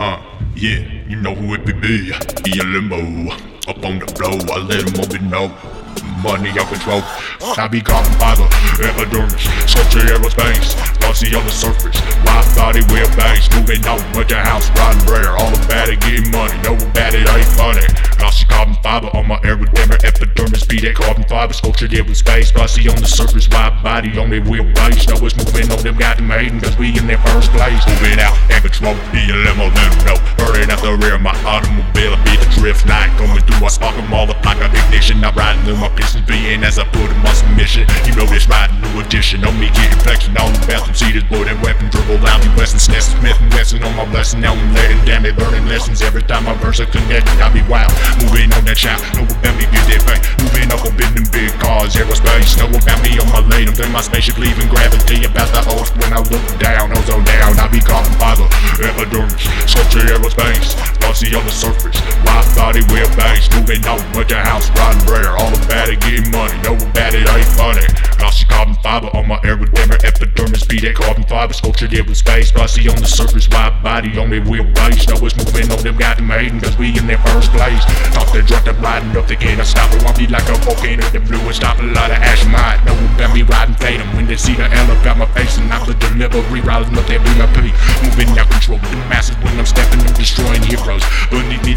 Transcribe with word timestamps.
Uh, 0.00 0.16
yeah, 0.56 0.80
you 1.06 1.16
know 1.20 1.34
who 1.34 1.52
it 1.52 1.66
be, 1.66 1.74
be. 1.74 2.08
A 2.08 2.64
limo. 2.64 3.28
Uh, 3.28 3.36
up 3.68 3.84
on 3.84 3.98
the 4.00 4.08
floor, 4.16 4.32
I 4.48 4.64
let 4.64 4.88
him 4.88 4.96
over 4.96 5.20
know. 5.28 5.52
Money 6.24 6.56
uh. 6.56 6.64
out 6.64 6.72
control. 6.72 7.04
I 7.60 7.68
be 7.68 7.84
carbon 7.84 8.08
fiber, 8.16 8.48
epidermis, 8.80 9.44
sculpture 9.68 10.00
aerospace, 10.08 10.72
glossy 11.00 11.36
on 11.36 11.44
the 11.44 11.52
surface, 11.52 12.00
wide 12.24 12.48
body 12.56 12.80
wheelbase, 12.88 13.52
moving 13.52 13.84
out 13.84 14.00
with 14.16 14.28
the 14.28 14.40
house, 14.40 14.72
riding 14.72 15.04
rare, 15.04 15.36
all 15.36 15.52
about 15.52 15.92
it, 15.92 16.00
getting 16.00 16.32
money, 16.32 16.56
no 16.64 16.80
about 16.80 17.12
it 17.12 17.28
ain't 17.28 17.52
funny. 17.52 17.84
Glossy 18.16 18.46
carbon 18.48 18.76
fiber 18.80 19.12
on 19.12 19.28
my 19.28 19.36
aerodynamic 19.40 20.00
epidermis, 20.00 20.64
be 20.64 20.80
that 20.80 20.96
carbon 20.96 21.24
fiber, 21.24 21.52
sculpture 21.52 21.88
aerospace, 21.88 22.54
glossy 22.54 22.88
on 22.88 22.96
the 22.96 23.06
surface, 23.06 23.48
wide 23.52 23.76
body 23.82 24.16
on 24.16 24.30
the 24.30 24.40
wheelbase, 24.40 25.12
know 25.12 25.20
it's 25.26 25.36
moving 25.36 25.70
on 25.70 25.82
them 25.84 25.96
goddamn 25.96 26.30
hating, 26.30 26.60
cause 26.60 26.76
we 26.78 26.96
in 26.96 27.06
their 27.06 27.20
first 27.20 27.52
place, 27.52 27.84
moving 27.84 28.16
out 28.16 28.36
and 28.82 28.96
control, 28.96 29.12
be 29.12 29.20
a 29.30 29.36
limo, 29.36 29.68
know, 30.04 30.16
burning 30.36 30.70
out 30.70 30.80
the 30.80 30.96
rear 31.04 31.14
of 31.14 31.22
my 31.22 31.36
automobile, 31.44 32.16
be 32.24 32.36
the 32.36 32.48
drift 32.56 32.86
light 32.86 33.10
coming 33.16 33.42
through, 33.44 33.64
I 33.64 33.68
spark 33.68 33.96
'em 33.96 34.12
all 34.12 34.30
up 34.30 34.44
like 34.44 34.60
a 34.60 34.66
ignition, 34.66 35.24
I 35.24 35.30
riding 35.32 35.62
through 35.64 35.76
my 35.76 35.88
pistons 35.90 36.26
beating 36.26 36.64
as 36.64 36.78
I 36.78 36.84
put 36.84 37.10
'em 37.10 37.26
on 37.26 37.34
submission, 37.34 37.86
you 38.06 38.14
know 38.14 38.26
this 38.26 38.48
riding 38.48 38.80
new 38.80 39.00
edition, 39.00 39.44
on 39.44 39.58
me 39.58 39.68
getting 39.70 39.98
flexing 40.00 40.36
on 40.36 40.52
the 40.52 40.66
bathroom, 40.66 40.94
see 40.94 41.20
boy 41.28 41.44
that 41.44 41.60
weapon 41.62 41.88
dribble, 41.90 42.26
I'll 42.26 42.40
be 42.40 42.48
Weston, 42.56 42.80
Snesson, 42.80 43.20
Smith 43.20 43.40
and 43.40 43.52
Wesson 43.54 43.82
on 43.82 43.94
my 43.96 44.04
blessing, 44.06 44.40
now 44.40 44.52
I'm 44.52 44.74
letting 44.74 45.04
damn 45.04 45.26
it, 45.26 45.38
learning 45.38 45.68
lessons. 45.68 46.02
Every 46.02 46.22
time 46.22 46.44
my 46.44 46.54
verse 46.54 46.80
are 46.80 46.86
connected, 46.86 47.40
I 47.40 47.48
be 47.50 47.62
wild, 47.62 47.92
moving 48.20 48.52
on 48.54 48.64
that 48.64 48.78
shot, 48.78 49.00
know 49.14 49.24
about 49.24 49.54
me, 49.56 49.66
get 49.70 49.84
that 49.88 50.02
bang, 50.06 50.20
moving 50.42 50.72
up 50.72 50.80
up 50.80 51.00
in 51.00 51.14
them 51.14 51.26
big 51.30 51.52
cars, 51.60 51.94
aerospace, 51.94 52.56
know 52.56 52.66
about 52.66 53.02
me 53.02 53.18
on 53.18 53.28
my 53.32 53.40
lane, 53.52 53.68
I'm 53.68 53.78
in 53.80 53.92
my 53.92 54.00
spaceship, 54.00 54.38
leaving 54.38 54.68
gravity 54.68 55.24
about 55.24 55.52
the 55.52 55.62
host 55.62 55.92
when 55.98 56.12
I 56.12 56.20
look 56.32 56.44
epidermis, 58.82 59.42
sculpture 59.66 60.04
aerospace, 60.08 60.76
glossy 61.00 61.34
on 61.34 61.44
the 61.44 61.52
surface, 61.52 61.98
wide 62.24 62.48
body 62.56 62.80
wheelbase, 62.92 63.48
moving 63.56 63.84
on 63.86 64.00
with 64.16 64.28
the 64.28 64.36
house, 64.36 64.70
riding 64.76 65.04
rare, 65.06 65.36
all 65.36 65.52
about 65.52 65.88
it, 65.88 66.00
getting 66.00 66.30
money, 66.30 66.54
know 66.62 66.74
about 66.74 67.14
it 67.14 67.28
ain't 67.28 67.50
funny, 67.56 67.86
glossy 68.18 68.44
carbon 68.46 68.74
fiber 68.82 69.08
on 69.16 69.28
my 69.28 69.38
aerodynamic 69.40 70.04
epidermis, 70.04 70.64
be 70.64 70.78
that 70.80 70.94
carbon 70.94 71.24
fiber, 71.24 71.52
sculpture 71.52 71.88
aerospace, 71.88 72.52
glossy 72.54 72.88
on 72.88 72.96
the 72.96 73.06
surface, 73.06 73.48
wide 73.48 73.74
body 73.82 74.16
on 74.18 74.30
the 74.30 74.40
wheelbase, 74.40 75.08
know 75.08 75.18
it's 75.26 75.36
moving 75.36 75.70
on 75.72 75.82
them 75.82 75.96
goddamn 75.96 76.28
hating, 76.28 76.60
cause 76.60 76.76
we 76.76 76.96
in 76.96 77.06
their 77.06 77.18
first 77.30 77.50
place, 77.52 77.84
talk 78.12 78.30
that 78.32 78.46
drop 78.46 78.64
that 78.64 78.78
riding 78.80 79.16
up, 79.16 79.26
they 79.26 79.36
can't 79.36 79.60
stop 79.66 79.92
it, 79.92 80.00
me 80.18 80.26
like 80.26 80.48
a 80.48 80.56
volcano, 80.64 81.02
the 81.10 81.20
blue 81.20 81.40
and 81.40 81.54
stop 81.54 81.78
a 81.78 81.82
lot 81.82 82.10
of 82.10 82.18
ash 82.20 82.44
might 82.46 82.82
know 82.84 82.96
about 83.14 83.34
me 83.34 83.42
riding 83.42 83.74
fading 83.76 84.06
when 84.14 84.26
they 84.26 84.36
see 84.36 84.54
the 84.54 84.64
L 84.64 84.86
got 85.02 85.16
my 85.16 85.26
face 85.32 85.58
and 85.58 85.72
I'm 85.72 85.86
the 85.86 85.94
delivery 85.94 86.60
riding 86.60 86.96
up 86.98 87.06
that 87.06 87.20
be 87.24 87.32
my 87.38 87.48
out 87.48 87.54
control 87.54 88.19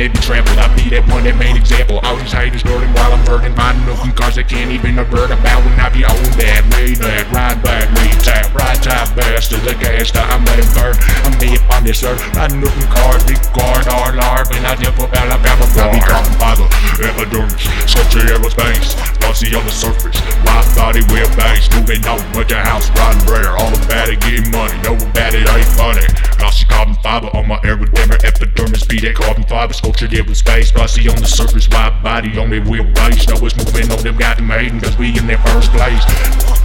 they 0.00 0.08
be 0.08 0.16
trampled, 0.24 0.56
I 0.56 0.64
be 0.72 0.88
that 0.96 1.04
one 1.12 1.28
that 1.28 1.36
main 1.36 1.60
example, 1.60 2.00
all 2.00 2.16
these 2.16 2.32
haters 2.32 2.64
burning 2.64 2.88
while 2.96 3.12
I'm 3.12 3.20
burning, 3.28 3.52
up 3.52 4.00
in 4.00 4.16
cars 4.16 4.40
they 4.40 4.48
can't 4.48 4.72
even 4.72 4.96
avert 4.96 5.28
about 5.28 5.60
when 5.60 5.76
I 5.76 5.92
be 5.92 6.08
on 6.08 6.16
that, 6.40 6.64
lay 6.72 6.96
that, 6.96 7.28
ride 7.28 7.60
back, 7.60 7.84
lead 8.00 8.16
tap, 8.24 8.48
ride 8.56 8.80
tap, 8.80 9.12
bastard, 9.12 9.60
the 9.60 9.76
gas 9.76 10.08
that 10.16 10.24
I'm 10.32 10.40
letting 10.48 10.72
burn, 10.72 10.96
I'm 11.28 11.36
deep 11.36 11.60
on 11.68 11.84
this 11.84 12.00
earth, 12.00 12.16
riding 12.32 12.64
in 12.64 12.86
cars, 12.88 13.28
big 13.28 13.36
guard, 13.52 13.84
all 13.92 14.08
larb, 14.16 14.48
and 14.56 14.64
I 14.64 14.72
jump 14.80 15.04
up 15.04 15.12
Alabama, 15.12 15.68
I 15.68 15.84
be 15.92 16.00
carbon 16.00 16.32
fiber, 16.40 16.66
epidermis, 17.04 17.60
sculpture 17.84 18.24
aerospace, 18.24 18.96
glossy 19.20 19.52
on 19.52 19.68
the 19.68 19.74
surface, 19.74 20.16
wide 20.48 20.64
body 20.72 21.04
wheelbase, 21.12 21.68
moving 21.76 22.00
on 22.08 22.24
with 22.32 22.48
the 22.48 22.56
house, 22.56 22.88
riding 22.96 23.20
rare, 23.28 23.52
all 23.52 23.68
about 23.68 24.08
it, 24.08 24.16
getting 24.24 24.48
money, 24.48 24.72
know 24.80 24.96
about 24.96 25.36
it 25.36 25.44
ain't 25.44 25.68
funny, 25.76 26.08
glossy 26.40 26.64
carbon 26.64 26.96
fiber 27.04 27.28
on 27.36 27.44
my 27.44 27.60
aerodynamic 27.68 28.19
be 28.90 28.98
that 28.98 29.14
carbon 29.14 29.44
fiber, 29.44 29.72
sculpture 29.72 30.08
aerospace, 30.08 30.74
glossy 30.74 31.08
on 31.08 31.16
the 31.16 31.26
surface, 31.26 31.68
wide 31.68 32.02
body 32.02 32.36
on 32.38 32.50
the 32.50 32.60
wheelbase, 32.60 33.28
know 33.28 33.46
it's 33.46 33.56
moving 33.56 33.90
on 33.92 34.02
them 34.02 34.16
goddamn 34.16 34.48
hating, 34.48 34.80
cause 34.80 34.98
we 34.98 35.16
in 35.16 35.26
their 35.28 35.38
first 35.38 35.70
place. 35.70 36.59